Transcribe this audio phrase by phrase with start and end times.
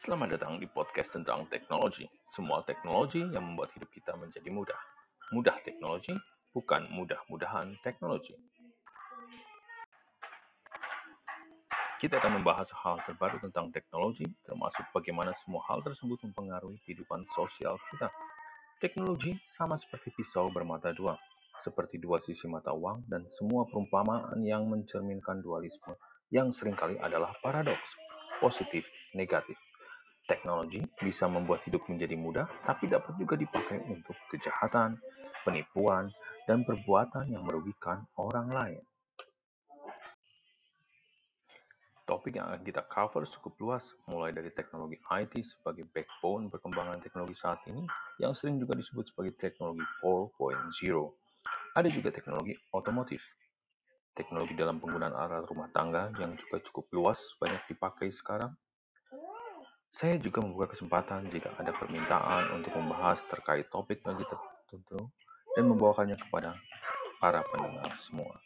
[0.00, 2.08] Selamat datang di podcast tentang teknologi.
[2.32, 4.80] Semua teknologi yang membuat hidup kita menjadi mudah.
[5.28, 6.16] Mudah teknologi,
[6.56, 8.32] bukan mudah-mudahan teknologi.
[12.00, 17.76] Kita akan membahas hal terbaru tentang teknologi, termasuk bagaimana semua hal tersebut mempengaruhi kehidupan sosial
[17.92, 18.08] kita.
[18.80, 21.20] Teknologi sama seperti pisau bermata dua,
[21.60, 25.92] seperti dua sisi mata uang dan semua perumpamaan yang mencerminkan dualisme
[26.32, 27.84] yang sering kali adalah paradoks,
[28.40, 28.80] positif,
[29.12, 29.60] negatif.
[30.30, 34.94] Teknologi bisa membuat hidup menjadi mudah, tapi dapat juga dipakai untuk kejahatan,
[35.42, 36.06] penipuan,
[36.46, 38.82] dan perbuatan yang merugikan orang lain.
[42.06, 47.34] Topik yang akan kita cover cukup luas, mulai dari teknologi IT sebagai backbone perkembangan teknologi
[47.34, 47.82] saat ini,
[48.22, 51.10] yang sering juga disebut sebagai teknologi 4.0.
[51.74, 53.22] Ada juga teknologi otomotif,
[54.14, 58.54] teknologi dalam penggunaan alat rumah tangga yang juga cukup luas, banyak dipakai sekarang,
[59.94, 65.10] saya juga membuka kesempatan jika ada permintaan untuk membahas terkait topik bagi tertentu
[65.58, 66.54] dan membawakannya kepada
[67.18, 68.38] para pendengar semua.